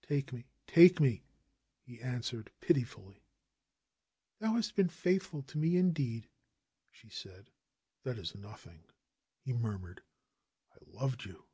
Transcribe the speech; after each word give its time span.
"Take 0.00 0.32
me! 0.32 0.46
take 0.66 0.98
me 0.98 1.24
he 1.82 2.00
answered 2.00 2.50
pitifully. 2.62 3.22
"Thou 4.38 4.54
hast 4.54 4.76
been 4.76 4.88
faithful 4.88 5.42
to 5.42 5.58
me 5.58 5.76
indeed!" 5.76 6.26
she 6.90 7.10
said. 7.10 7.50
"That 8.02 8.16
is 8.16 8.34
nothing,'' 8.34 8.88
he 9.42 9.52
murmured. 9.52 10.00
"I 10.72 10.78
loved 10.86 11.26
you!" 11.26 11.44